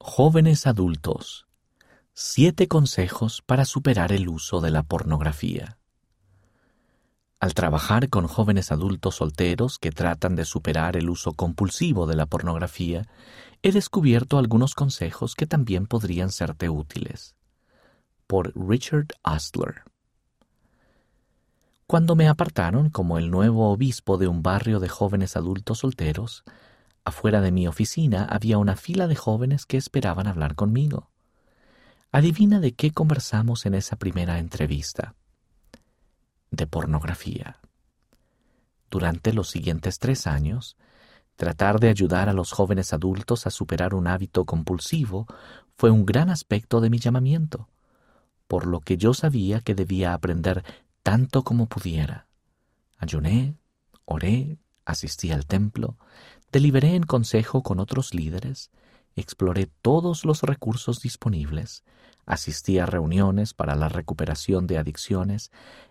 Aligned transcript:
Jóvenes 0.00 0.68
adultos. 0.68 1.48
Siete 2.12 2.68
consejos 2.68 3.42
para 3.44 3.64
superar 3.64 4.12
el 4.12 4.28
uso 4.28 4.60
de 4.60 4.70
la 4.70 4.84
pornografía. 4.84 5.76
Al 7.40 7.52
trabajar 7.52 8.08
con 8.08 8.28
jóvenes 8.28 8.70
adultos 8.70 9.16
solteros 9.16 9.80
que 9.80 9.90
tratan 9.90 10.36
de 10.36 10.44
superar 10.44 10.96
el 10.96 11.10
uso 11.10 11.32
compulsivo 11.32 12.06
de 12.06 12.14
la 12.14 12.26
pornografía, 12.26 13.08
he 13.62 13.72
descubierto 13.72 14.38
algunos 14.38 14.76
consejos 14.76 15.34
que 15.34 15.46
también 15.46 15.88
podrían 15.88 16.30
serte 16.30 16.68
útiles. 16.68 17.34
Por 18.28 18.52
Richard 18.56 19.08
Ostler. 19.24 19.82
Cuando 21.88 22.14
me 22.14 22.28
apartaron 22.28 22.90
como 22.90 23.18
el 23.18 23.32
nuevo 23.32 23.72
obispo 23.72 24.16
de 24.16 24.28
un 24.28 24.44
barrio 24.44 24.78
de 24.78 24.88
jóvenes 24.88 25.36
adultos 25.36 25.78
solteros, 25.78 26.44
afuera 27.08 27.40
de 27.40 27.52
mi 27.52 27.66
oficina 27.66 28.24
había 28.24 28.58
una 28.58 28.76
fila 28.76 29.06
de 29.06 29.16
jóvenes 29.16 29.66
que 29.66 29.76
esperaban 29.76 30.26
hablar 30.26 30.54
conmigo. 30.54 31.10
Adivina 32.12 32.60
de 32.60 32.72
qué 32.72 32.92
conversamos 32.92 33.66
en 33.66 33.74
esa 33.74 33.96
primera 33.96 34.38
entrevista 34.38 35.14
de 36.50 36.66
pornografía. 36.66 37.58
Durante 38.90 39.32
los 39.32 39.50
siguientes 39.50 39.98
tres 39.98 40.26
años, 40.26 40.76
tratar 41.36 41.78
de 41.78 41.88
ayudar 41.88 42.28
a 42.28 42.32
los 42.32 42.52
jóvenes 42.52 42.92
adultos 42.92 43.46
a 43.46 43.50
superar 43.50 43.94
un 43.94 44.06
hábito 44.06 44.44
compulsivo 44.44 45.26
fue 45.76 45.90
un 45.90 46.06
gran 46.06 46.30
aspecto 46.30 46.80
de 46.80 46.90
mi 46.90 46.98
llamamiento, 46.98 47.68
por 48.46 48.66
lo 48.66 48.80
que 48.80 48.96
yo 48.96 49.12
sabía 49.12 49.60
que 49.60 49.74
debía 49.74 50.14
aprender 50.14 50.64
tanto 51.02 51.44
como 51.44 51.66
pudiera. 51.66 52.26
Ayuné, 52.96 53.54
oré, 54.04 54.58
asistí 54.84 55.30
al 55.30 55.46
templo, 55.46 55.96
deliberé 56.52 56.94
en 56.94 57.02
consejo 57.02 57.62
con 57.62 57.80
otros 57.80 58.14
líderes, 58.14 58.70
exploré 59.16 59.66
todos 59.82 60.24
los 60.24 60.42
recursos 60.42 61.00
disponibles, 61.00 61.84
asistí 62.26 62.78
a 62.78 62.86
reuniones 62.86 63.54
para 63.54 63.74
la 63.74 63.88
recuperación 63.88 64.66
de 64.66 64.78
adicciones 64.78 65.50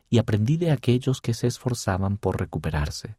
y 0.09 0.19
aprendí 0.19 0.58
de 0.58 0.72
aquellos 0.72 1.22
que 1.22 1.33
se 1.33 1.47
esforzaban 1.47 2.17
por 2.17 2.39
recuperarse. 2.39 3.17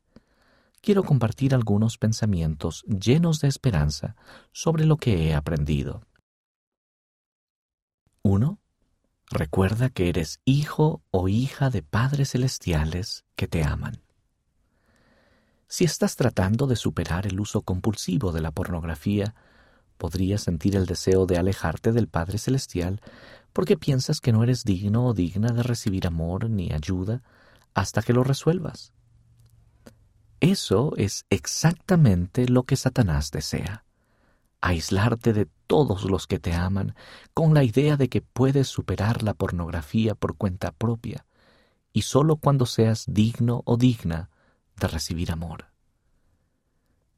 Quiero 0.81 1.03
compartir 1.03 1.55
algunos 1.55 1.99
pensamientos 1.99 2.85
llenos 2.85 3.41
de 3.41 3.49
esperanza 3.49 4.15
sobre 4.53 4.87
lo 4.87 4.97
que 4.97 5.29
he 5.29 5.35
aprendido. 5.35 6.03
1. 8.23 8.59
Recuerda 9.31 9.91
que 9.91 10.09
eres 10.09 10.41
hijo 10.45 11.03
o 11.11 11.29
hija 11.29 11.71
de 11.71 11.83
padres 11.83 12.31
celestiales 12.31 13.25
que 13.37 13.49
te 13.49 13.65
aman. 13.65 14.01
Si 15.69 15.85
estás 15.85 16.17
tratando 16.17 16.67
de 16.67 16.77
superar 16.77 17.27
el 17.27 17.39
uso 17.39 17.61
compulsivo 17.61 18.33
de 18.33 18.41
la 18.41 18.51
pornografía, 18.51 19.35
podrías 19.99 20.43
sentir 20.43 20.75
el 20.77 20.87
deseo 20.87 21.27
de 21.27 21.37
alejarte 21.37 21.93
del 21.93 22.09
Padre 22.09 22.39
Celestial 22.39 23.03
porque 23.53 23.77
piensas 23.77 24.21
que 24.21 24.33
no 24.33 24.43
eres 24.43 24.65
digno 24.65 25.07
o 25.07 25.13
digna 25.13 25.53
de 25.53 25.63
recibir 25.63 26.07
amor 26.07 26.49
ni 26.49 26.73
ayuda 26.73 27.23
hasta 27.75 28.03
que 28.03 28.15
lo 28.15 28.25
resuelvas. 28.25 28.93
Eso 30.41 30.95
es 30.97 31.27
exactamente 31.29 32.49
lo 32.49 32.63
que 32.63 32.77
Satanás 32.77 33.31
desea. 33.31 33.85
Aislarte 34.63 35.35
de 35.35 35.49
todos 35.67 36.05
los 36.05 36.27
que 36.27 36.39
te 36.39 36.55
aman 36.55 36.95
con 37.35 37.53
la 37.53 37.63
idea 37.63 37.99
de 37.99 38.09
que 38.09 38.23
puedes 38.23 38.69
superar 38.69 39.23
la 39.23 39.35
pornografía 39.35 40.15
por 40.15 40.37
cuenta 40.37 40.73
propia 40.73 41.27
y 41.93 42.03
solo 42.03 42.37
cuando 42.37 42.65
seas 42.65 43.05
digno 43.07 43.63
o 43.67 43.77
digna 43.77 44.31
de 44.79 44.89
recibir 44.89 45.33
amor. 45.33 45.67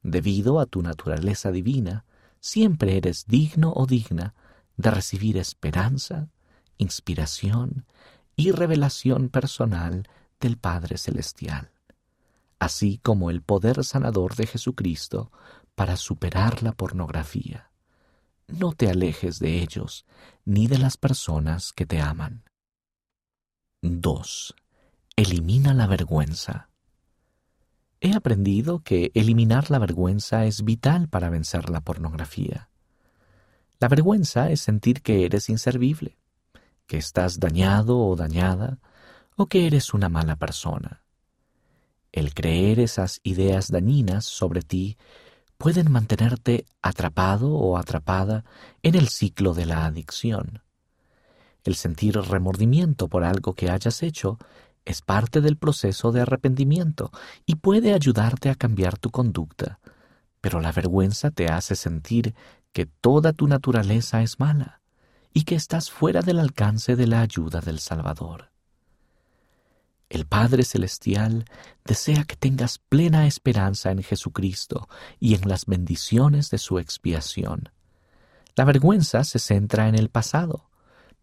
Debido 0.03 0.61
a 0.61 0.67
tu 0.67 0.83
naturaleza 0.83 1.51
divina, 1.51 2.05
siempre 2.41 2.97
eres 2.97 3.27
digno 3.27 3.73
o 3.75 3.87
digna 3.87 4.35
de 4.77 4.91
recibir 4.91 5.37
esperanza, 5.37 6.31
inspiración 6.79 7.85
y 8.35 8.53
revelación 8.53 9.29
personal 9.29 10.09
del 10.41 10.57
Padre 10.57 10.97
Celestial, 10.97 11.71
así 12.59 12.99
como 12.99 13.31
el 13.31 13.43
poder 13.43 13.85
sanador 13.85 14.37
de 14.37 14.47
Jesucristo 14.47 15.31
para 15.75 15.97
superar 15.97 16.63
la 16.63 16.73
pornografía. 16.73 17.71
No 18.49 18.73
te 18.73 18.89
alejes 18.89 19.39
de 19.39 19.63
ellos 19.63 20.07
ni 20.45 20.67
de 20.67 20.79
las 20.79 20.97
personas 20.97 21.73
que 21.73 21.87
te 21.87 22.01
aman. 22.01 22.45
2. 23.83 24.55
Elimina 25.17 25.75
la 25.75 25.87
vergüenza. 25.87 26.70
He 28.01 28.15
aprendido 28.15 28.83
que 28.83 29.13
eliminar 29.15 29.71
la 29.71 29.79
vergüenza 29.79 30.47
es 30.47 30.65
vital 30.65 31.09
para 31.09 31.29
vencer 31.29 31.69
la 31.69 31.83
pornografía. 31.83 32.71
La 33.79 33.89
vergüenza 33.89 34.51
es 34.51 34.63
sentir 34.63 35.03
que 35.03 35.27
eres 35.27 35.51
inservible, 35.51 36.17
que 36.87 36.97
estás 36.97 37.41
dañado 37.41 37.99
o 37.99 38.17
dañada, 38.17 38.79
o 39.37 39.47
que 39.47 39.67
eres 39.67 39.93
una 39.93 40.09
mala 40.09 40.37
persona. 40.37 41.03
El 42.11 42.35
creer 42.35 42.81
esas 42.81 43.21
ideas 43.23 43.71
dañinas 43.71 44.25
sobre 44.25 44.63
ti 44.63 44.97
pueden 45.59 45.93
mantenerte 45.93 46.65
atrapado 46.81 47.53
o 47.53 47.77
atrapada 47.77 48.45
en 48.83 48.95
el 48.95 49.09
ciclo 49.09 49.53
de 49.53 49.67
la 49.67 49.85
adicción. 49.85 50.63
El 51.65 51.75
sentir 51.75 52.17
remordimiento 52.19 53.09
por 53.09 53.25
algo 53.25 53.55
que 53.55 53.71
hayas 53.71 54.03
hecho 54.03 54.39
es 54.85 55.03
parte 55.03 55.41
del 55.41 55.57
proceso 55.57 56.13
de 56.13 56.23
arrepentimiento 56.23 57.11
y 57.47 57.57
puede 57.57 57.93
ayudarte 57.93 58.51
a 58.51 58.55
cambiar 58.55 58.99
tu 58.99 59.11
conducta, 59.11 59.81
pero 60.41 60.61
la 60.61 60.73
vergüenza 60.73 61.31
te 61.31 61.47
hace 61.47 61.77
sentir 61.77 62.35
que 62.73 62.87
toda 62.87 63.33
tu 63.33 63.47
naturaleza 63.47 64.23
es 64.23 64.41
mala 64.41 64.81
y 65.33 65.45
que 65.45 65.55
estás 65.55 65.91
fuera 65.91 66.23
del 66.23 66.39
alcance 66.39 66.97
de 66.97 67.07
la 67.07 67.21
ayuda 67.21 67.61
del 67.61 67.79
Salvador. 67.79 68.51
El 70.09 70.27
Padre 70.27 70.65
Celestial 70.65 71.45
desea 71.85 72.25
que 72.25 72.35
tengas 72.35 72.79
plena 72.79 73.29
esperanza 73.29 73.93
en 73.93 74.03
Jesucristo 74.03 74.89
y 75.21 75.37
en 75.37 75.49
las 75.49 75.67
bendiciones 75.67 76.51
de 76.51 76.59
su 76.59 76.81
expiación. 76.81 77.71
La 78.57 78.65
vergüenza 78.65 79.23
se 79.23 79.39
centra 79.39 79.89
en 79.89 79.95
el 79.95 80.09
pasado, 80.09 80.69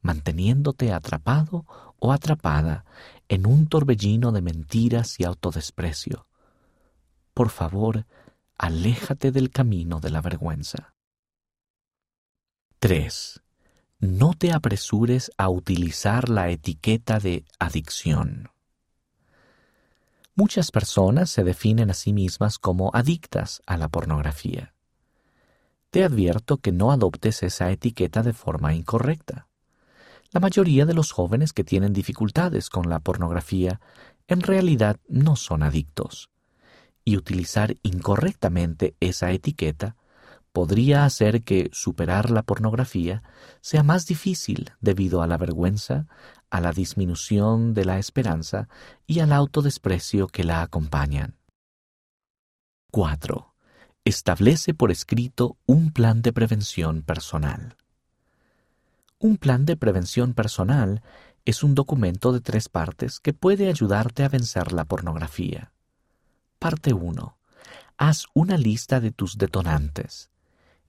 manteniéndote 0.01 0.93
atrapado 0.93 1.65
o 1.99 2.13
atrapada 2.13 2.85
en 3.29 3.45
un 3.45 3.67
torbellino 3.67 4.31
de 4.31 4.41
mentiras 4.41 5.19
y 5.19 5.25
autodesprecio. 5.25 6.27
Por 7.33 7.49
favor, 7.49 8.05
aléjate 8.57 9.31
del 9.31 9.51
camino 9.51 9.99
de 9.99 10.09
la 10.09 10.21
vergüenza. 10.21 10.93
3. 12.79 13.41
No 13.99 14.33
te 14.33 14.53
apresures 14.53 15.31
a 15.37 15.49
utilizar 15.49 16.29
la 16.29 16.49
etiqueta 16.49 17.19
de 17.19 17.45
adicción. 17.59 18.51
Muchas 20.35 20.69
personas 20.69 21.31
se 21.31 21.43
definen 21.43 21.89
a 21.89 21.95
sí 21.95 22.13
mismas 22.13 22.59
como 22.59 22.91
adictas 22.93 23.63
a 23.65 23.75
la 23.75 23.87
pornografía. 23.87 24.75
Te 25.89 26.03
advierto 26.03 26.57
que 26.57 26.71
no 26.71 26.91
adoptes 26.91 27.41
esa 27.41 27.71
etiqueta 27.71 28.21
de 28.21 28.33
forma 28.33 28.75
incorrecta. 28.75 29.46
La 30.31 30.39
mayoría 30.39 30.85
de 30.85 30.93
los 30.93 31.11
jóvenes 31.11 31.53
que 31.53 31.63
tienen 31.63 31.93
dificultades 31.93 32.69
con 32.69 32.89
la 32.89 32.99
pornografía 32.99 33.79
en 34.27 34.41
realidad 34.41 34.97
no 35.07 35.35
son 35.35 35.63
adictos, 35.63 36.29
y 37.05 37.15
utilizar 37.15 37.77
incorrectamente 37.83 38.95
esa 38.99 39.31
etiqueta 39.31 39.95
podría 40.51 41.05
hacer 41.05 41.43
que 41.43 41.69
superar 41.71 42.31
la 42.31 42.43
pornografía 42.43 43.23
sea 43.61 43.83
más 43.83 44.07
difícil 44.07 44.71
debido 44.81 45.21
a 45.21 45.27
la 45.27 45.37
vergüenza, 45.37 46.07
a 46.49 46.59
la 46.59 46.71
disminución 46.71 47.73
de 47.73 47.85
la 47.85 47.99
esperanza 47.99 48.67
y 49.05 49.19
al 49.19 49.31
autodesprecio 49.31 50.27
que 50.27 50.43
la 50.43 50.61
acompañan. 50.61 51.37
4. 52.91 53.53
Establece 54.03 54.73
por 54.73 54.91
escrito 54.91 55.57
un 55.65 55.91
plan 55.91 56.21
de 56.21 56.33
prevención 56.33 57.03
personal. 57.03 57.77
Un 59.19 59.37
plan 59.37 59.65
de 59.65 59.75
prevención 59.75 60.35
personal 60.35 61.01
es 61.43 61.63
un 61.63 61.73
documento 61.73 62.33
de 62.33 62.39
tres 62.39 62.69
partes 62.69 63.19
que 63.19 63.33
puede 63.33 63.67
ayudarte 63.67 64.23
a 64.23 64.29
vencer 64.29 64.73
la 64.73 64.85
pornografía. 64.85 65.71
Parte 66.59 66.93
1. 66.93 67.35
Haz 67.97 68.25
una 68.35 68.57
lista 68.57 68.99
de 68.99 69.09
tus 69.09 69.39
detonantes. 69.39 70.29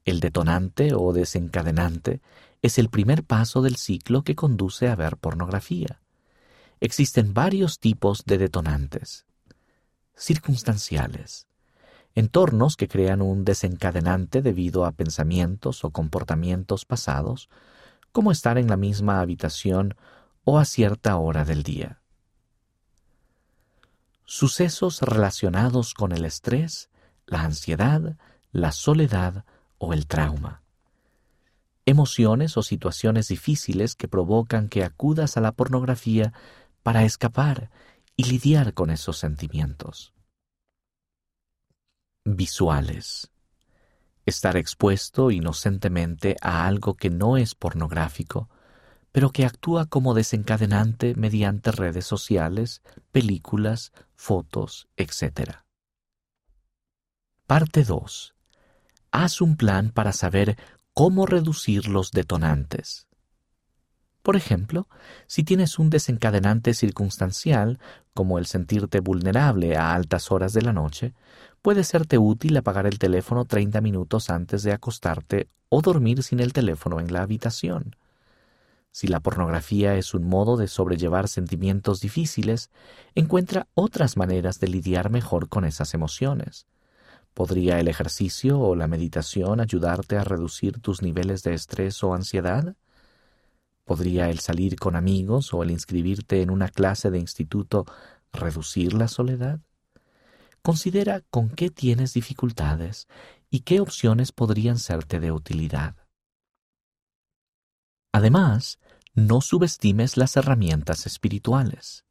El 0.05 0.21
detonante 0.21 0.93
o 0.95 1.15
desencadenante 1.15 2.21
es 2.61 2.79
el 2.79 2.91
primer 2.91 3.25
paso 3.25 3.63
del 3.63 3.77
ciclo 3.77 4.25
que 4.25 4.35
conduce 4.35 4.89
a 4.89 4.97
ver 4.97 5.17
pornografía. 5.17 6.03
Existen 6.81 7.33
varios 7.33 7.79
tipos 7.79 8.25
de 8.27 8.37
detonantes. 8.37 9.25
Circunstanciales. 10.15 11.47
Entornos 12.15 12.77
que 12.77 12.89
crean 12.89 13.23
un 13.23 13.47
desencadenante 13.47 14.43
debido 14.43 14.85
a 14.85 14.93
pensamientos 14.93 15.83
o 15.83 15.91
comportamientos 15.93 16.85
pasados 16.85 17.49
como 18.13 18.33
estar 18.33 18.59
en 18.59 18.69
la 18.69 18.77
misma 18.77 19.21
habitación 19.21 19.95
o 20.45 20.59
a 20.59 20.65
cierta 20.65 21.17
hora 21.17 21.45
del 21.45 21.63
día. 21.63 22.01
Sucesos 24.25 25.01
relacionados 25.03 25.95
con 25.95 26.13
el 26.13 26.25
estrés, 26.25 26.91
la 27.27 27.43
ansiedad, 27.43 28.17
la 28.53 28.73
soledad 28.73 29.45
o 29.79 29.93
el 29.93 30.07
trauma. 30.07 30.63
emociones 31.87 32.59
o 32.59 32.63
situaciones 32.63 33.29
difíciles 33.29 33.95
que 33.95 34.09
provocan 34.09 34.69
que 34.69 34.85
acudas 34.85 35.39
a 35.39 35.41
la 35.41 35.53
pornografía 35.53 36.35
para 36.83 37.05
escapar 37.05 37.71
y 38.15 38.25
lidiar 38.25 38.75
con 38.75 38.91
esos 38.91 39.17
sentimientos. 39.17 40.13
Visuales. 42.25 43.31
Estar 44.29 44.59
expuesto 44.59 45.31
inocentemente 45.31 46.37
a 46.43 46.67
algo 46.67 46.97
que 46.97 47.09
no 47.09 47.39
es 47.39 47.55
pornográfico, 47.55 48.51
pero 49.11 49.31
que 49.31 49.47
actúa 49.47 49.87
como 49.87 50.13
desencadenante 50.13 51.15
mediante 51.15 51.73
redes 51.73 52.05
sociales, 52.05 52.83
películas, 53.11 53.91
fotos, 54.15 54.87
etc. 54.99 55.63
Parte 57.47 57.85
2. 57.85 58.35
Haz 59.13 59.41
un 59.41 59.57
plan 59.57 59.93
para 59.93 60.13
saber 60.13 60.59
cómo 60.93 61.25
reducir 61.25 61.89
los 61.89 62.11
detonantes. 62.11 63.07
Por 64.23 64.37
ejemplo, 64.37 64.89
si 65.27 65.43
tienes 65.43 65.79
un 65.79 65.89
desencadenante 65.89 66.75
circunstancial, 66.75 67.79
como 68.13 68.39
el 68.39 68.45
sentirte 68.45 69.01
vulnerable 69.01 69.79
a 69.79 69.95
altas 69.95 70.31
horas 70.31 70.53
de 70.53 70.61
la 70.61 70.75
noche, 70.75 71.15
puede 71.63 71.85
serte 71.85 72.19
útil 72.19 72.57
apagar 72.57 72.87
el 72.87 72.99
teléfono 72.99 73.45
30 73.45 73.81
minutos 73.81 74.31
antes 74.31 74.63
de 74.63 74.73
acostarte 74.73 75.49
o 75.69 75.83
dormir 75.83 76.23
sin 76.23 76.41
el 76.41 76.53
teléfono 76.53 77.01
en 77.01 77.13
la 77.13 77.23
habitación. 77.23 77.97
Si 78.91 79.07
la 79.07 79.21
pornografía 79.21 79.97
es 79.97 80.15
un 80.15 80.25
modo 80.25 80.57
de 80.57 80.67
sobrellevar 80.67 81.29
sentimientos 81.29 82.01
difíciles, 82.01 82.71
encuentra 83.15 83.69
otras 83.75 84.17
maneras 84.17 84.61
de 84.61 84.69
lidiar 84.69 85.11
mejor 85.11 85.49
con 85.49 85.65
esas 85.65 85.95
emociones. 85.95 86.67
¿Podría 87.35 87.79
el 87.79 87.89
ejercicio 87.89 88.59
o 88.59 88.75
la 88.75 88.89
meditación 88.89 89.61
ayudarte 89.61 90.17
a 90.17 90.25
reducir 90.25 90.81
tus 90.81 91.03
niveles 91.03 91.43
de 91.43 91.55
estrés 91.55 92.03
o 92.03 92.15
ansiedad? 92.15 92.75
¿Podría 93.85 94.31
el 94.31 94.41
salir 94.41 94.77
con 94.77 94.97
amigos 94.97 95.55
o 95.55 95.63
el 95.63 95.71
inscribirte 95.71 96.43
en 96.43 96.51
una 96.51 96.69
clase 96.69 97.11
de 97.11 97.19
instituto 97.19 97.87
reducir 98.33 98.95
la 98.95 99.07
soledad? 99.07 99.61
Considera 100.69 101.23
con 101.31 101.49
qué 101.49 101.71
tienes 101.71 102.13
dificultades 102.13 103.09
y 103.49 103.61
qué 103.61 103.81
opciones 103.81 104.33
podrían 104.33 104.79
serte 104.79 105.19
de 105.19 105.33
utilidad. 105.33 105.97
Además, 108.13 108.79
no 109.15 109.41
subestimes 109.41 110.19
las 110.19 110.37
herramientas 110.37 111.07
espirituales. 111.07 112.05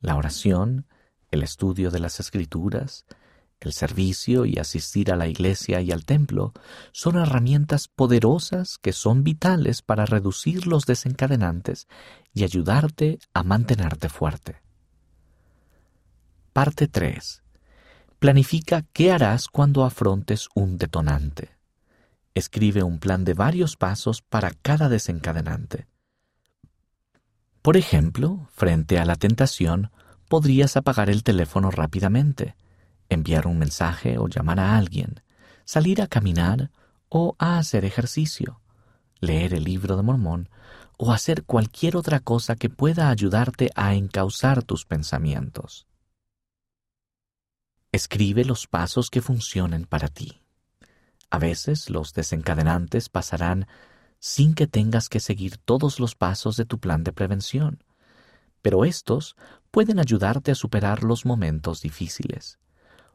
La 0.00 0.16
oración, 0.16 0.86
el 1.30 1.42
estudio 1.42 1.90
de 1.90 1.98
las 1.98 2.18
escrituras, 2.18 3.04
el 3.60 3.74
servicio 3.74 4.46
y 4.46 4.56
asistir 4.58 5.12
a 5.12 5.16
la 5.16 5.26
iglesia 5.26 5.82
y 5.82 5.92
al 5.92 6.06
templo 6.06 6.54
son 6.92 7.16
herramientas 7.16 7.88
poderosas 7.88 8.78
que 8.78 8.94
son 8.94 9.22
vitales 9.22 9.82
para 9.82 10.06
reducir 10.06 10.66
los 10.66 10.86
desencadenantes 10.86 11.88
y 12.32 12.44
ayudarte 12.44 13.18
a 13.34 13.42
mantenerte 13.42 14.08
fuerte. 14.08 14.62
Parte 16.54 16.88
3. 16.88 17.42
Planifica 18.22 18.82
qué 18.92 19.10
harás 19.10 19.48
cuando 19.48 19.84
afrontes 19.84 20.48
un 20.54 20.78
detonante. 20.78 21.58
Escribe 22.34 22.84
un 22.84 23.00
plan 23.00 23.24
de 23.24 23.34
varios 23.34 23.76
pasos 23.76 24.22
para 24.22 24.52
cada 24.52 24.88
desencadenante. 24.88 25.88
Por 27.62 27.76
ejemplo, 27.76 28.48
frente 28.52 29.00
a 29.00 29.04
la 29.06 29.16
tentación, 29.16 29.90
podrías 30.28 30.76
apagar 30.76 31.10
el 31.10 31.24
teléfono 31.24 31.72
rápidamente, 31.72 32.54
enviar 33.08 33.48
un 33.48 33.58
mensaje 33.58 34.18
o 34.18 34.28
llamar 34.28 34.60
a 34.60 34.76
alguien, 34.76 35.20
salir 35.64 36.00
a 36.00 36.06
caminar 36.06 36.70
o 37.08 37.34
a 37.40 37.58
hacer 37.58 37.84
ejercicio, 37.84 38.60
leer 39.18 39.52
el 39.52 39.64
libro 39.64 39.96
de 39.96 40.04
Mormón 40.04 40.48
o 40.96 41.10
hacer 41.10 41.42
cualquier 41.42 41.96
otra 41.96 42.20
cosa 42.20 42.54
que 42.54 42.70
pueda 42.70 43.10
ayudarte 43.10 43.72
a 43.74 43.94
encauzar 43.94 44.62
tus 44.62 44.84
pensamientos. 44.84 45.88
Escribe 47.94 48.46
los 48.46 48.66
pasos 48.66 49.10
que 49.10 49.20
funcionen 49.20 49.84
para 49.84 50.08
ti. 50.08 50.40
A 51.28 51.38
veces 51.38 51.90
los 51.90 52.14
desencadenantes 52.14 53.10
pasarán 53.10 53.66
sin 54.18 54.54
que 54.54 54.66
tengas 54.66 55.10
que 55.10 55.20
seguir 55.20 55.58
todos 55.58 56.00
los 56.00 56.14
pasos 56.14 56.56
de 56.56 56.64
tu 56.64 56.78
plan 56.78 57.04
de 57.04 57.12
prevención, 57.12 57.84
pero 58.62 58.86
estos 58.86 59.36
pueden 59.70 59.98
ayudarte 59.98 60.52
a 60.52 60.54
superar 60.54 61.02
los 61.02 61.26
momentos 61.26 61.82
difíciles. 61.82 62.58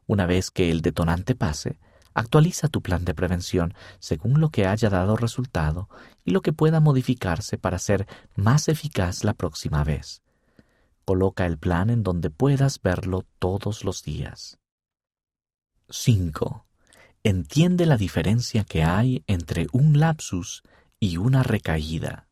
Una 0.06 0.26
vez 0.26 0.52
que 0.52 0.70
el 0.70 0.80
detonante 0.80 1.34
pase, 1.34 1.80
actualiza 2.14 2.68
tu 2.68 2.80
plan 2.80 3.04
de 3.04 3.14
prevención 3.14 3.74
según 3.98 4.40
lo 4.40 4.50
que 4.50 4.68
haya 4.68 4.90
dado 4.90 5.16
resultado 5.16 5.88
y 6.24 6.30
lo 6.30 6.40
que 6.40 6.52
pueda 6.52 6.78
modificarse 6.78 7.58
para 7.58 7.80
ser 7.80 8.06
más 8.36 8.68
eficaz 8.68 9.24
la 9.24 9.34
próxima 9.34 9.82
vez. 9.82 10.22
Coloca 11.04 11.46
el 11.46 11.58
plan 11.58 11.90
en 11.90 12.04
donde 12.04 12.30
puedas 12.30 12.80
verlo 12.80 13.24
todos 13.40 13.82
los 13.82 14.04
días. 14.04 14.56
5. 15.90 16.66
Entiende 17.22 17.86
la 17.86 17.96
diferencia 17.96 18.64
que 18.64 18.82
hay 18.82 19.24
entre 19.26 19.68
un 19.72 19.98
lapsus 19.98 20.62
y 21.00 21.16
una 21.16 21.42
recaída. 21.42 22.28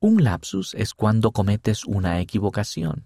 Un 0.00 0.24
lapsus 0.24 0.74
es 0.74 0.92
cuando 0.92 1.30
cometes 1.30 1.84
una 1.84 2.18
equivocación, 2.18 3.04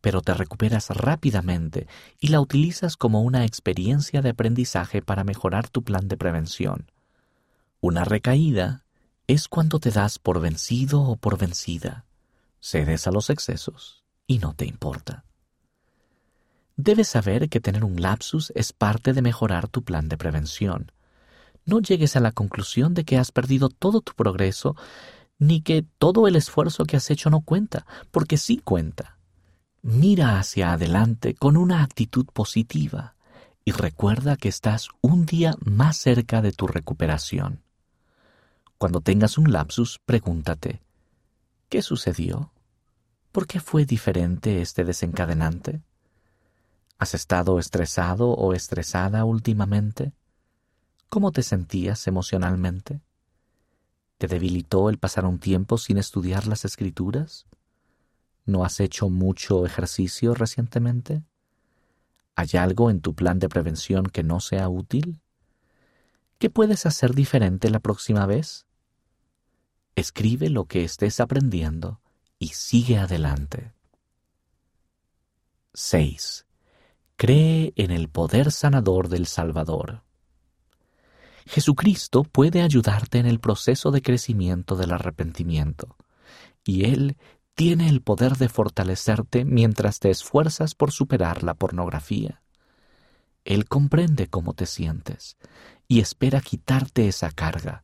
pero 0.00 0.22
te 0.22 0.34
recuperas 0.34 0.90
rápidamente 0.90 1.86
y 2.18 2.28
la 2.28 2.40
utilizas 2.40 2.96
como 2.96 3.22
una 3.22 3.44
experiencia 3.44 4.22
de 4.22 4.30
aprendizaje 4.30 5.02
para 5.02 5.22
mejorar 5.22 5.68
tu 5.68 5.84
plan 5.84 6.08
de 6.08 6.16
prevención. 6.16 6.90
Una 7.80 8.04
recaída 8.04 8.84
es 9.28 9.46
cuando 9.46 9.78
te 9.78 9.92
das 9.92 10.18
por 10.18 10.40
vencido 10.40 11.00
o 11.00 11.16
por 11.16 11.38
vencida, 11.38 12.06
cedes 12.58 13.06
a 13.06 13.12
los 13.12 13.30
excesos 13.30 14.04
y 14.26 14.38
no 14.38 14.52
te 14.52 14.66
importa. 14.66 15.25
Debes 16.76 17.08
saber 17.08 17.48
que 17.48 17.60
tener 17.60 17.84
un 17.84 18.02
lapsus 18.02 18.52
es 18.54 18.74
parte 18.74 19.14
de 19.14 19.22
mejorar 19.22 19.66
tu 19.66 19.82
plan 19.82 20.08
de 20.08 20.18
prevención. 20.18 20.92
No 21.64 21.80
llegues 21.80 22.16
a 22.16 22.20
la 22.20 22.32
conclusión 22.32 22.92
de 22.92 23.04
que 23.04 23.16
has 23.16 23.32
perdido 23.32 23.70
todo 23.70 24.02
tu 24.02 24.12
progreso 24.12 24.76
ni 25.38 25.62
que 25.62 25.84
todo 25.98 26.28
el 26.28 26.36
esfuerzo 26.36 26.84
que 26.84 26.96
has 26.96 27.10
hecho 27.10 27.30
no 27.30 27.40
cuenta, 27.40 27.86
porque 28.10 28.36
sí 28.36 28.58
cuenta. 28.58 29.18
Mira 29.82 30.38
hacia 30.38 30.72
adelante 30.72 31.34
con 31.34 31.56
una 31.56 31.82
actitud 31.82 32.26
positiva 32.26 33.16
y 33.64 33.72
recuerda 33.72 34.36
que 34.36 34.48
estás 34.48 34.88
un 35.00 35.26
día 35.26 35.54
más 35.60 35.96
cerca 35.96 36.42
de 36.42 36.52
tu 36.52 36.66
recuperación. 36.66 37.62
Cuando 38.78 39.00
tengas 39.00 39.38
un 39.38 39.50
lapsus, 39.50 39.98
pregúntate, 40.04 40.82
¿qué 41.68 41.80
sucedió? 41.80 42.52
¿Por 43.32 43.46
qué 43.46 43.60
fue 43.60 43.86
diferente 43.86 44.60
este 44.60 44.84
desencadenante? 44.84 45.82
¿Has 46.98 47.14
estado 47.14 47.58
estresado 47.58 48.30
o 48.30 48.54
estresada 48.54 49.24
últimamente? 49.24 50.12
¿Cómo 51.10 51.30
te 51.30 51.42
sentías 51.42 52.06
emocionalmente? 52.06 53.02
¿Te 54.16 54.26
debilitó 54.28 54.88
el 54.88 54.98
pasar 54.98 55.26
un 55.26 55.38
tiempo 55.38 55.76
sin 55.76 55.98
estudiar 55.98 56.46
las 56.46 56.64
escrituras? 56.64 57.46
¿No 58.46 58.64
has 58.64 58.80
hecho 58.80 59.10
mucho 59.10 59.66
ejercicio 59.66 60.34
recientemente? 60.34 61.22
¿Hay 62.34 62.48
algo 62.58 62.90
en 62.90 63.00
tu 63.00 63.14
plan 63.14 63.38
de 63.38 63.50
prevención 63.50 64.06
que 64.06 64.22
no 64.22 64.40
sea 64.40 64.68
útil? 64.70 65.20
¿Qué 66.38 66.48
puedes 66.48 66.86
hacer 66.86 67.14
diferente 67.14 67.68
la 67.68 67.80
próxima 67.80 68.24
vez? 68.24 68.66
Escribe 69.96 70.48
lo 70.48 70.64
que 70.64 70.84
estés 70.84 71.20
aprendiendo 71.20 72.00
y 72.38 72.48
sigue 72.48 72.98
adelante. 72.98 73.72
6. 75.74 76.45
Cree 77.18 77.72
en 77.76 77.92
el 77.92 78.10
poder 78.10 78.52
sanador 78.52 79.08
del 79.08 79.26
Salvador. 79.26 80.02
Jesucristo 81.46 82.24
puede 82.24 82.60
ayudarte 82.60 83.18
en 83.18 83.24
el 83.24 83.40
proceso 83.40 83.90
de 83.90 84.02
crecimiento 84.02 84.76
del 84.76 84.92
arrepentimiento, 84.92 85.96
y 86.62 86.84
Él 86.84 87.16
tiene 87.54 87.88
el 87.88 88.02
poder 88.02 88.36
de 88.36 88.50
fortalecerte 88.50 89.46
mientras 89.46 89.98
te 89.98 90.10
esfuerzas 90.10 90.74
por 90.74 90.92
superar 90.92 91.42
la 91.42 91.54
pornografía. 91.54 92.42
Él 93.46 93.66
comprende 93.66 94.26
cómo 94.26 94.52
te 94.52 94.66
sientes 94.66 95.38
y 95.88 96.00
espera 96.00 96.42
quitarte 96.42 97.08
esa 97.08 97.30
carga. 97.30 97.82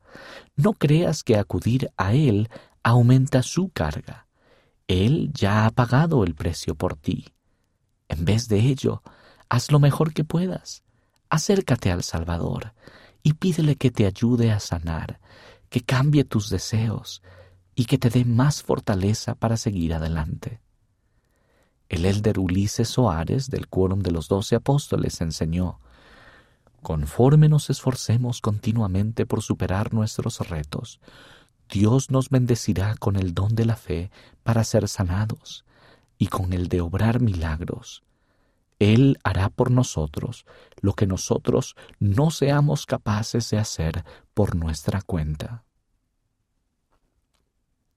No 0.57 0.75
creas 0.75 1.25
que 1.25 1.39
acudir 1.39 1.91
a 1.97 2.13
Él 2.13 2.51
aumenta 2.83 3.43
su 3.43 3.71
carga. 3.71 4.27
Él 4.89 5.31
ya 5.33 5.65
ha 5.65 5.71
pagado 5.71 6.23
el 6.23 6.35
precio 6.35 6.75
por 6.75 6.97
ti. 6.97 7.33
En 8.09 8.27
vez 8.27 8.49
de 8.49 8.59
ello, 8.59 9.03
haz 9.53 9.71
lo 9.71 9.79
mejor 9.79 10.15
que 10.15 10.25
puedas. 10.25 10.83
Acércate 11.29 11.93
al 11.93 12.03
Salvador 12.03 12.73
y 13.23 13.35
pídele 13.35 13.77
que 13.77 13.91
te 13.91 14.07
ayude 14.07 14.51
a 14.51 14.59
sanar, 14.61 15.21
que 15.69 15.83
cambie 15.83 16.25
tus 16.25 16.49
deseos, 16.49 17.23
y 17.75 17.85
que 17.85 17.99
te 17.99 18.09
dé 18.09 18.25
más 18.25 18.63
fortaleza 18.63 19.35
para 19.35 19.59
seguir 19.59 19.93
adelante. 19.93 20.63
El 21.91 22.07
elder 22.07 22.39
Ulises 22.39 22.89
Soares 22.89 23.51
del 23.51 23.69
Quórum 23.69 24.01
de 24.01 24.11
los 24.11 24.27
Doce 24.27 24.57
Apóstoles 24.57 25.21
enseñó, 25.21 25.81
Conforme 26.81 27.51
nos 27.51 27.69
esforcemos 27.69 28.41
continuamente 28.41 29.27
por 29.27 29.43
superar 29.43 29.93
nuestros 29.93 30.39
retos, 30.49 30.99
Dios 31.69 32.11
nos 32.11 32.31
bendecirá 32.31 32.95
con 32.97 33.17
el 33.17 33.35
don 33.35 33.55
de 33.55 33.67
la 33.67 33.77
fe 33.77 34.11
para 34.45 34.65
ser 34.65 34.89
sanados 34.89 35.67
y 36.17 36.29
con 36.29 36.55
el 36.55 36.69
de 36.69 36.81
obrar 36.81 37.21
milagros. 37.21 38.03
Él 38.83 39.19
hará 39.23 39.49
por 39.49 39.71
nosotros 39.71 40.45
lo 40.81 40.95
que 40.95 41.07
nosotros 41.07 41.77
no 42.01 42.33
seamos 42.33 42.85
capaces 42.85 43.49
de 43.51 43.59
hacer 43.59 44.05
por 44.35 44.57
nuestra 44.57 45.03
cuenta. 45.03 45.63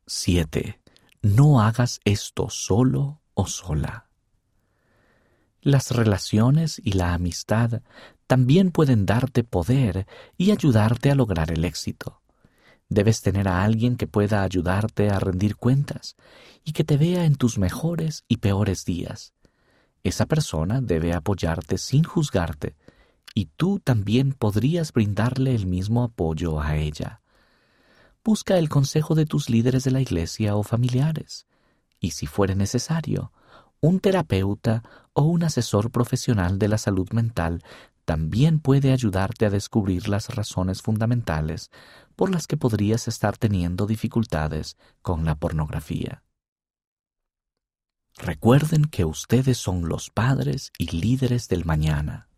7. 0.05 0.79
No 1.23 1.59
hagas 1.59 2.01
esto 2.05 2.51
solo 2.51 3.21
o 3.33 3.47
sola. 3.47 4.09
Las 5.61 5.89
relaciones 5.89 6.79
y 6.83 6.91
la 6.91 7.15
amistad 7.15 7.81
también 8.27 8.69
pueden 8.69 9.07
darte 9.07 9.43
poder 9.43 10.05
y 10.37 10.51
ayudarte 10.51 11.09
a 11.09 11.15
lograr 11.15 11.49
el 11.49 11.65
éxito. 11.65 12.21
Debes 12.89 13.23
tener 13.23 13.47
a 13.47 13.63
alguien 13.63 13.95
que 13.95 14.05
pueda 14.05 14.43
ayudarte 14.43 15.09
a 15.09 15.17
rendir 15.17 15.55
cuentas 15.55 16.15
y 16.63 16.73
que 16.73 16.83
te 16.83 16.97
vea 16.97 17.25
en 17.25 17.37
tus 17.37 17.57
mejores 17.57 18.23
y 18.27 18.37
peores 18.37 18.85
días. 18.85 19.33
Esa 20.05 20.27
persona 20.27 20.81
debe 20.81 21.13
apoyarte 21.13 21.79
sin 21.79 22.03
juzgarte 22.03 22.75
y 23.33 23.47
tú 23.57 23.79
también 23.79 24.33
podrías 24.33 24.93
brindarle 24.93 25.55
el 25.55 25.65
mismo 25.65 26.03
apoyo 26.03 26.61
a 26.61 26.75
ella. 26.75 27.21
Busca 28.23 28.59
el 28.59 28.69
consejo 28.69 29.15
de 29.15 29.25
tus 29.25 29.49
líderes 29.49 29.83
de 29.83 29.89
la 29.89 30.01
iglesia 30.01 30.55
o 30.57 30.61
familiares 30.61 31.47
y, 31.99 32.11
si 32.11 32.27
fuere 32.27 32.53
necesario, 32.53 33.31
un 33.81 33.99
terapeuta 33.99 34.83
o 35.13 35.23
un 35.23 35.43
asesor 35.43 35.89
profesional 35.89 36.59
de 36.59 36.67
la 36.67 36.77
salud 36.77 37.09
mental 37.11 37.63
también 38.05 38.59
puede 38.59 38.91
ayudarte 38.91 39.47
a 39.47 39.49
descubrir 39.49 40.07
las 40.07 40.29
razones 40.35 40.83
fundamentales 40.83 41.71
por 42.15 42.29
las 42.29 42.45
que 42.45 42.57
podrías 42.57 43.07
estar 43.07 43.37
teniendo 43.37 43.87
dificultades 43.87 44.77
con 45.01 45.25
la 45.25 45.33
pornografía. 45.33 46.21
Recuerden 48.17 48.85
que 48.85 49.03
ustedes 49.03 49.57
son 49.57 49.89
los 49.89 50.09
padres 50.09 50.71
y 50.77 50.87
líderes 50.87 51.49
del 51.49 51.65
mañana. 51.65 52.29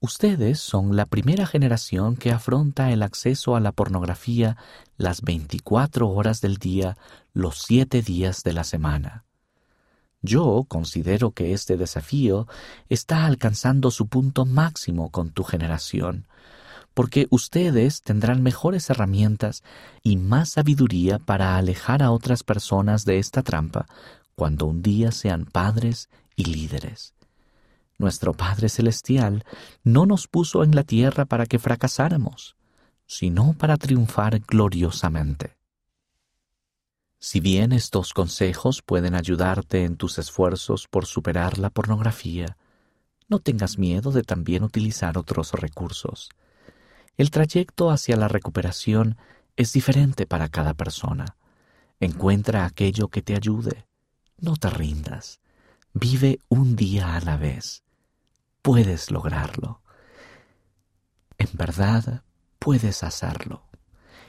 Ustedes 0.00 0.60
son 0.60 0.94
la 0.94 1.06
primera 1.06 1.44
generación 1.44 2.16
que 2.16 2.30
afronta 2.30 2.92
el 2.92 3.02
acceso 3.02 3.56
a 3.56 3.60
la 3.60 3.72
pornografía 3.72 4.56
las 4.96 5.22
24 5.22 6.08
horas 6.08 6.40
del 6.40 6.58
día, 6.58 6.96
los 7.32 7.58
siete 7.58 8.00
días 8.00 8.44
de 8.44 8.52
la 8.52 8.62
semana. 8.62 9.24
Yo 10.22 10.64
considero 10.68 11.32
que 11.32 11.52
este 11.52 11.76
desafío 11.76 12.46
está 12.88 13.26
alcanzando 13.26 13.90
su 13.90 14.06
punto 14.06 14.46
máximo 14.46 15.10
con 15.10 15.30
tu 15.30 15.42
generación, 15.42 16.28
porque 16.94 17.26
ustedes 17.30 18.02
tendrán 18.02 18.42
mejores 18.42 18.90
herramientas 18.90 19.62
y 20.02 20.16
más 20.16 20.50
sabiduría 20.50 21.18
para 21.18 21.56
alejar 21.56 22.04
a 22.04 22.12
otras 22.12 22.44
personas 22.44 23.04
de 23.04 23.18
esta 23.18 23.42
trampa 23.42 23.86
cuando 24.38 24.66
un 24.66 24.82
día 24.82 25.10
sean 25.10 25.46
padres 25.46 26.08
y 26.36 26.44
líderes. 26.44 27.12
Nuestro 27.98 28.34
Padre 28.34 28.68
Celestial 28.68 29.44
no 29.82 30.06
nos 30.06 30.28
puso 30.28 30.62
en 30.62 30.76
la 30.76 30.84
tierra 30.84 31.24
para 31.24 31.44
que 31.44 31.58
fracasáramos, 31.58 32.54
sino 33.04 33.54
para 33.58 33.76
triunfar 33.76 34.38
gloriosamente. 34.38 35.56
Si 37.18 37.40
bien 37.40 37.72
estos 37.72 38.14
consejos 38.14 38.80
pueden 38.80 39.16
ayudarte 39.16 39.82
en 39.82 39.96
tus 39.96 40.18
esfuerzos 40.18 40.86
por 40.86 41.06
superar 41.06 41.58
la 41.58 41.70
pornografía, 41.70 42.56
no 43.26 43.40
tengas 43.40 43.76
miedo 43.76 44.12
de 44.12 44.22
también 44.22 44.62
utilizar 44.62 45.18
otros 45.18 45.50
recursos. 45.50 46.28
El 47.16 47.32
trayecto 47.32 47.90
hacia 47.90 48.16
la 48.16 48.28
recuperación 48.28 49.16
es 49.56 49.72
diferente 49.72 50.28
para 50.28 50.48
cada 50.48 50.74
persona. 50.74 51.36
Encuentra 51.98 52.66
aquello 52.66 53.08
que 53.08 53.20
te 53.20 53.34
ayude. 53.34 53.88
No 54.38 54.56
te 54.56 54.70
rindas. 54.70 55.40
Vive 55.92 56.40
un 56.48 56.76
día 56.76 57.16
a 57.16 57.20
la 57.20 57.36
vez. 57.36 57.82
Puedes 58.62 59.10
lograrlo. 59.10 59.82
En 61.38 61.48
verdad, 61.54 62.22
puedes 62.58 63.02
hacerlo 63.02 63.64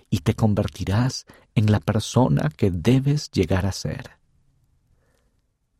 y 0.10 0.20
te 0.20 0.36
convertirás 0.36 1.26
en 1.56 1.72
la 1.72 1.80
persona 1.80 2.50
que 2.56 2.72
debes 2.72 3.32
llegar 3.32 3.66
a 3.66 3.72
ser. 3.72 4.18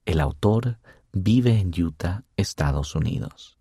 El 0.06 0.20
autor 0.20 0.80
vive 1.12 1.60
en 1.60 1.72
Utah, 1.82 2.24
Estados 2.36 2.96
Unidos. 2.96 3.59